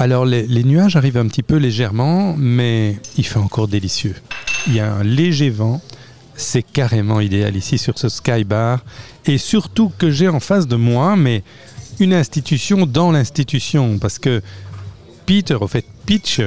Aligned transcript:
Alors 0.00 0.24
les, 0.24 0.62
nuages 0.62 0.94
arrivent 0.94 1.16
un 1.16 1.26
petit 1.26 1.42
peu 1.42 1.56
légèrement, 1.56 2.36
mais 2.38 3.00
il 3.16 3.26
fait 3.26 3.40
encore 3.40 3.66
délicieux. 3.66 4.14
Il 4.68 4.74
y 4.74 4.80
a 4.80 4.94
un 4.94 5.02
léger 5.02 5.50
vent. 5.50 5.82
C'est 6.36 6.62
carrément 6.62 7.18
idéal 7.20 7.56
ici 7.56 7.78
sur 7.78 7.98
ce 7.98 8.08
Sky 8.08 8.44
Bar. 8.44 8.84
Et 9.26 9.38
surtout 9.38 9.92
que 9.98 10.08
j'ai 10.08 10.28
en 10.28 10.38
face 10.38 10.68
de 10.68 10.76
moi, 10.76 11.16
mais 11.16 11.42
une 11.98 12.14
institution 12.14 12.86
dans 12.86 13.10
l'institution. 13.10 13.98
Parce 13.98 14.20
que 14.20 14.40
Peter, 15.26 15.56
au 15.60 15.66
fait, 15.66 15.84
Pitch 16.06 16.40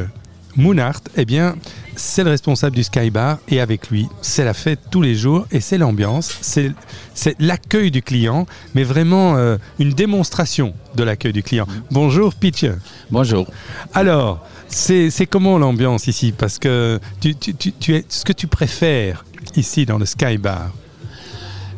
Moonart, 0.55 1.01
eh 1.17 1.25
bien, 1.25 1.55
c'est 1.95 2.23
le 2.23 2.29
responsable 2.29 2.75
du 2.75 2.83
Sky 2.83 3.09
Bar. 3.09 3.37
Et 3.47 3.59
avec 3.59 3.89
lui, 3.89 4.07
c'est 4.21 4.43
la 4.43 4.53
fête 4.53 4.79
tous 4.89 5.01
les 5.01 5.15
jours. 5.15 5.47
Et 5.51 5.59
c'est 5.61 5.77
l'ambiance. 5.77 6.37
C'est 6.41 6.71
c'est 7.13 7.35
l'accueil 7.39 7.91
du 7.91 8.01
client, 8.01 8.45
mais 8.75 8.83
vraiment 8.83 9.35
euh, 9.37 9.57
une 9.79 9.91
démonstration 9.93 10.73
de 10.95 11.03
l'accueil 11.03 11.33
du 11.33 11.43
client. 11.43 11.67
Bonjour 11.91 12.33
Pitch. 12.33 12.65
Bonjour. 13.09 13.47
Alors, 13.93 14.45
c'est 14.67 15.09
c'est 15.09 15.25
comment 15.25 15.57
l'ambiance 15.57 16.07
ici? 16.07 16.33
Parce 16.37 16.59
que 16.59 16.99
tu, 17.19 17.35
tu- 17.35 17.53
tu- 17.55 17.73
tu 17.73 17.95
es, 17.95 18.05
ce 18.09 18.23
que 18.25 18.33
tu 18.33 18.47
préfères 18.47 19.25
ici 19.55 19.85
dans 19.85 19.97
le 19.97 20.05
Sky 20.05 20.37
Bar? 20.37 20.71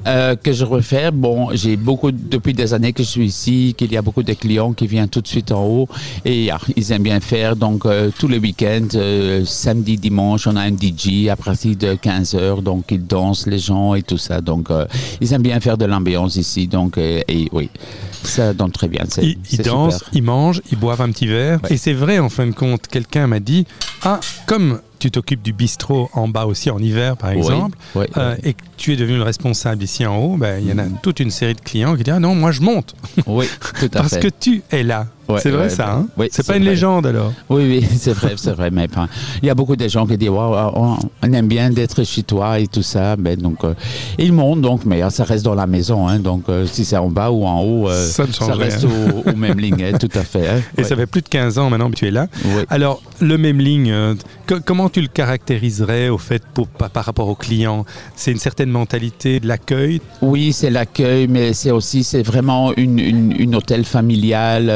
Euh, 0.05 0.35
que 0.35 0.52
je 0.52 0.66
refais, 0.66 1.12
bon, 1.12 1.49
j'ai 1.53 1.77
beaucoup, 1.77 2.12
depuis 2.12 2.53
des 2.53 2.73
années 2.73 2.93
que 2.93 3.03
je 3.03 3.07
suis 3.07 3.25
ici, 3.25 3.75
qu'il 3.77 3.91
y 3.91 3.98
a 3.98 4.02
beaucoup 4.02 4.23
de 4.23 4.34
clients 4.34 4.73
qui 4.73 4.88
viennent 4.88 5.07
tout 5.07 5.21
de 5.21 5.27
suite 5.27 5.52
en 5.52 5.66
haut 5.66 5.88
et 6.26 6.52
ah, 6.52 6.59
ils 6.76 6.91
aiment 6.91 7.03
bien 7.03 7.20
faire. 7.20 7.55
Donc, 7.55 7.85
euh, 7.85 8.09
tous 8.17 8.27
les 8.27 8.38
week-ends, 8.38 8.88
euh, 8.95 9.45
samedi, 9.45 9.98
dimanche, 9.98 10.48
on 10.48 10.55
a 10.55 10.62
un 10.62 10.71
DJ 10.71 11.29
à 11.29 11.35
partir 11.35 11.76
de 11.76 11.95
15 11.95 12.35
heures. 12.35 12.62
Donc, 12.62 12.85
ils 12.91 13.05
dansent 13.05 13.48
les 13.48 13.59
gens 13.59 13.95
et 13.95 14.02
tout 14.02 14.17
ça. 14.17 14.41
Donc, 14.41 14.70
ils 15.21 15.34
aiment 15.34 15.41
bien 15.41 15.59
faire 15.59 15.77
de 15.77 15.85
l'ambiance 15.85 16.35
ici. 16.35 16.67
Donc, 16.67 16.98
et 16.98 17.48
oui, 17.51 17.70
ça 18.23 18.54
donne 18.54 18.71
très 18.71 18.88
bien. 18.88 19.04
Ils, 19.21 19.38
dansent, 19.59 19.99
super. 19.99 20.09
ils 20.13 20.23
mangent, 20.23 20.62
ils 20.71 20.77
boivent 20.77 21.01
un 21.01 21.12
petit 21.12 21.27
verre. 21.27 21.59
Ouais. 21.63 21.73
Et 21.73 21.77
c'est 21.77 21.93
vrai, 21.93 22.20
en 22.20 22.29
fin 22.29 22.45
de 22.48 22.51
compte, 22.51 22.88
quelqu'un 22.88 23.27
m'a 23.27 23.40
dit 23.40 23.65
Ah, 24.04 24.20
comme 24.48 24.79
tu 25.03 25.12
t'occupes 25.12 25.41
du 25.41 25.52
bistrot 25.52 26.09
en 26.13 26.29
bas 26.29 26.46
aussi 26.46 26.70
en 26.70 26.79
hiver, 26.79 27.18
par 27.18 27.32
exemple, 27.32 27.77
oui, 27.93 28.05
euh, 28.15 28.37
et 28.41 28.54
que 28.54 28.62
tu 28.77 28.93
es 28.93 28.96
devenu 28.96 29.18
le 29.18 29.23
responsable 29.23 29.84
ici 29.84 30.05
en 30.05 30.15
haut, 30.15 30.37
ben, 30.37 30.62
il 30.63 30.70
y 30.70 30.71
en 30.71 30.77
a 30.77 30.85
toute 31.01 31.20
une 31.20 31.29
série 31.29 31.55
de 31.55 31.60
clients 31.60 31.98
qui 31.98 32.04
disent 32.04 32.13
Ah 32.15 32.20
non, 32.21 32.35
moi 32.35 32.51
je 32.51 32.62
monte. 32.62 32.95
oui, 33.27 33.45
tout 33.79 33.87
à 33.87 33.90
Parce 33.99 34.13
fait. 34.13 34.21
que 34.21 34.27
tu 34.29 34.62
es 34.71 34.82
là. 34.84 35.07
Ouais, 35.29 35.40
c'est 35.41 35.52
vrai 35.52 35.63
ouais, 35.63 35.70
ça, 35.70 35.93
hein 35.93 36.07
Oui, 36.18 36.27
C'est 36.32 36.46
pas 36.46 36.57
une 36.57 36.63
vrai. 36.63 36.71
légende 36.71 37.05
alors 37.07 37.32
Oui, 37.49 37.63
oui, 37.82 37.88
c'est 37.98 38.12
vrai, 38.13 38.34
c'est 38.35 38.52
vrai. 38.52 38.70
Mais 38.71 38.88
il 39.41 39.46
y 39.48 39.49
a 39.49 39.55
beaucoup 39.55 39.76
de 39.76 39.88
gens 39.88 40.05
qui 40.05 40.18
disent 40.18 40.29
on, 40.29 40.98
aime 41.24 41.48
bien 41.48 41.70
d'être 41.70 42.04
chez 42.04 42.24
toi 42.24 42.60
et 42.60 42.68
tout 42.68 42.84
ça. 42.84 43.16
Ben, 43.16 43.38
donc, 43.40 43.63
euh, 43.63 43.74
ils 44.18 44.34
montent, 44.34 44.62
donc, 44.62 44.85
mais 44.85 45.01
euh, 45.01 45.10
ça 45.10 45.24
reste 45.24 45.46
dans 45.46 45.55
la 45.55 45.66
maison. 45.68 46.07
Hein, 46.07 46.20
donc, 46.20 46.44
euh, 46.49 46.66
si 46.68 46.84
c'est 46.85 46.98
en 46.98 47.10
bas 47.10 47.32
ou 47.32 47.46
en 47.46 47.62
haut, 47.62 47.90
euh, 47.90 48.05
Ça 48.10 48.27
ne 48.27 48.32
change 48.34 48.57
reste 48.57 48.84
au, 48.85 49.29
au 49.32 49.35
même 49.35 49.60
ligne, 49.60 49.82
hein, 49.84 49.98
tout 49.98 50.10
à 50.13 50.24
fait. 50.24 50.48
hein. 50.48 50.62
Et 50.77 50.82
Ouais. 50.82 50.88
ça 50.88 50.96
fait 50.96 51.05
plus 51.07 51.21
de 51.21 51.29
15 51.29 51.57
ans 51.57 51.70
maintenant 51.70 51.90
que 51.90 51.96
tu 51.96 52.07
es 52.07 52.12
là. 52.12 52.27
Alors, 52.70 53.01
le 53.21 53.38
même 53.38 53.60
ligne, 53.60 53.91
euh, 53.91 54.16
co- 54.48 54.60
comment 54.66 54.90
tu 54.90 54.99
le 55.01 55.07
caractériserais 55.07 56.10
au 56.10 56.18
fait 56.18 56.44
pour, 56.54 56.68
par 56.68 57.05
rapport 57.05 57.29
aux 57.29 57.35
clients? 57.35 57.85
C'est 58.16 58.32
une 58.32 58.40
certaine 58.40 58.70
mentalité 58.70 59.40
de 59.40 59.48
l'accueil? 59.48 60.01
Oui, 60.21 60.51
c'est 60.54 60.70
l'accueil, 60.70 61.27
mais 61.27 61.54
c'est 61.54 61.71
aussi, 61.71 62.04
c'est 62.04 62.24
vraiment 62.24 62.74
une, 62.76 62.99
une, 62.99 63.34
une 63.40 63.55
hôtel 63.55 63.85
familial. 63.85 64.69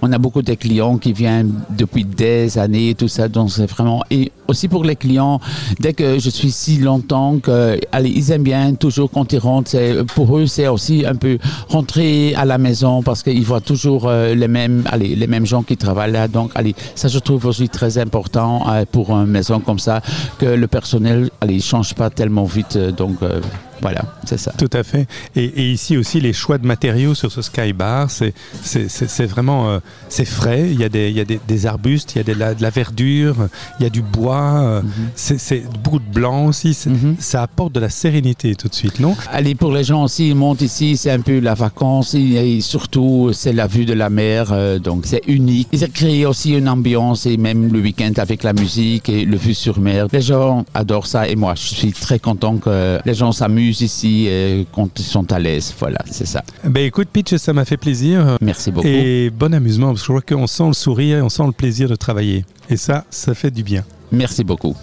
On 0.00 0.12
a 0.12 0.18
beaucoup 0.18 0.42
de 0.42 0.54
clients 0.54 0.98
qui 0.98 1.12
viennent 1.12 1.52
depuis 1.70 2.04
des 2.04 2.58
années 2.58 2.94
tout 2.94 3.08
ça, 3.08 3.28
donc 3.28 3.50
c'est 3.50 3.66
vraiment. 3.66 4.02
Et 4.10 4.30
aussi 4.48 4.68
pour 4.68 4.84
les 4.84 4.96
clients, 4.96 5.40
dès 5.80 5.92
que 5.92 6.18
je 6.18 6.30
suis 6.30 6.50
si 6.50 6.78
longtemps 6.78 7.38
que, 7.38 7.78
allez, 7.90 8.10
ils 8.10 8.30
aiment 8.32 8.42
bien 8.42 8.74
toujours 8.74 9.10
quand 9.10 9.32
ils 9.32 9.38
rentrent. 9.38 10.02
Pour 10.14 10.38
eux, 10.38 10.46
c'est 10.46 10.68
aussi 10.68 11.04
un 11.06 11.14
peu 11.14 11.38
rentrer 11.68 12.34
à 12.34 12.44
la 12.44 12.58
maison 12.58 13.02
parce 13.02 13.22
qu'ils 13.22 13.44
voient 13.44 13.60
toujours 13.60 14.08
euh, 14.08 14.34
les 14.34 14.48
mêmes, 14.48 15.46
gens 15.46 15.62
qui 15.62 15.76
travaillent 15.76 16.12
là. 16.12 16.28
Donc, 16.28 16.50
allez, 16.54 16.74
ça 16.94 17.08
je 17.08 17.18
trouve 17.18 17.46
aussi 17.46 17.68
très 17.68 17.98
important 17.98 18.62
euh, 18.68 18.84
pour 18.90 19.10
une 19.10 19.26
maison 19.26 19.60
comme 19.60 19.78
ça 19.78 20.00
que 20.38 20.46
le 20.46 20.66
personnel, 20.66 21.30
allez, 21.40 21.60
change 21.60 21.94
pas 21.94 22.10
tellement 22.10 22.44
vite. 22.44 22.76
euh, 23.22 23.40
voilà, 23.82 24.02
c'est 24.24 24.38
ça. 24.38 24.52
Tout 24.56 24.70
à 24.72 24.82
fait. 24.82 25.06
Et, 25.36 25.44
et 25.44 25.72
ici 25.72 25.96
aussi, 25.96 26.20
les 26.20 26.32
choix 26.32 26.56
de 26.58 26.66
matériaux 26.66 27.14
sur 27.14 27.30
ce 27.32 27.42
Sky 27.42 27.72
Bar, 27.72 28.10
c'est 28.10 28.32
c'est- 28.62 28.88
c'est- 28.88 29.08
c'est 29.10 29.26
vraiment 29.26 29.68
euh, 29.70 29.78
c'est 30.08 30.24
frais. 30.24 30.68
Il 30.70 30.80
y 30.80 30.84
a, 30.84 30.88
des, 30.88 31.10
il 31.10 31.16
y 31.16 31.20
a 31.20 31.24
des, 31.24 31.40
des 31.46 31.66
arbustes, 31.66 32.14
il 32.14 32.18
y 32.18 32.20
a 32.20 32.24
de 32.24 32.32
la, 32.32 32.54
de 32.54 32.62
la 32.62 32.70
verdure, 32.70 33.48
il 33.80 33.82
y 33.82 33.86
a 33.86 33.90
du 33.90 34.02
bois, 34.02 34.60
euh, 34.62 34.82
c'est 35.16 35.38
c'est 35.38 35.62
beaucoup 35.82 35.98
de 35.98 36.12
blanc 36.12 36.46
aussi. 36.46 36.76
Mhm. 36.86 37.16
Ça 37.18 37.42
apporte 37.42 37.72
de 37.74 37.80
la 37.80 37.90
sérénité 37.90 38.54
tout 38.54 38.68
de 38.68 38.74
suite, 38.74 39.00
non? 39.00 39.16
Allez, 39.32 39.54
pour 39.54 39.72
les 39.72 39.84
gens 39.84 40.04
aussi, 40.04 40.28
ils 40.28 40.34
montent 40.36 40.62
ici, 40.62 40.96
c'est 40.96 41.10
un 41.10 41.20
peu 41.20 41.40
la 41.40 41.54
vacance 41.54 42.14
et, 42.14 42.20
et 42.56 42.60
surtout 42.60 43.30
c'est 43.32 43.52
la 43.52 43.66
vue 43.66 43.84
de 43.84 43.92
la 43.94 44.10
mer, 44.10 44.48
euh, 44.52 44.78
donc 44.78 45.06
c'est 45.06 45.22
unique. 45.26 45.68
Ils 45.72 45.84
ont 45.84 45.88
créé 45.92 46.24
aussi 46.26 46.52
une 46.52 46.68
ambiance 46.68 47.26
et 47.26 47.36
même 47.36 47.72
le 47.72 47.80
week-end 47.80 48.12
avec 48.18 48.42
la 48.44 48.52
musique 48.52 49.08
et 49.08 49.24
le 49.24 49.36
vue 49.36 49.54
sur 49.54 49.80
mer. 49.80 50.06
Les 50.12 50.20
gens 50.20 50.64
adorent 50.74 51.06
ça 51.06 51.26
et 51.28 51.34
moi 51.36 51.54
je 51.56 51.62
suis 51.74 51.92
très 51.92 52.18
content 52.18 52.56
que 52.58 52.98
les 53.04 53.14
gens 53.14 53.32
s'amusent 53.32 53.71
ici 53.80 54.26
et 54.26 54.66
quand 54.72 54.98
ils 54.98 55.04
sont 55.04 55.32
à 55.32 55.38
l'aise. 55.38 55.74
Voilà, 55.78 55.98
c'est 56.10 56.26
ça. 56.26 56.42
Ben 56.64 56.84
écoute, 56.84 57.08
Pitch, 57.12 57.36
ça 57.36 57.52
m'a 57.52 57.64
fait 57.64 57.76
plaisir. 57.76 58.36
Merci 58.40 58.70
beaucoup. 58.70 58.86
Et 58.86 59.30
bon 59.30 59.54
amusement, 59.54 59.88
parce 59.88 60.00
que 60.02 60.06
je 60.12 60.20
crois 60.20 60.36
qu'on 60.36 60.46
sent 60.46 60.66
le 60.68 60.72
sourire 60.74 61.18
et 61.18 61.22
on 61.22 61.28
sent 61.28 61.46
le 61.46 61.52
plaisir 61.52 61.88
de 61.88 61.96
travailler. 61.96 62.44
Et 62.68 62.76
ça, 62.76 63.04
ça 63.10 63.34
fait 63.34 63.50
du 63.50 63.62
bien. 63.62 63.84
Merci 64.10 64.44
beaucoup. 64.44 64.76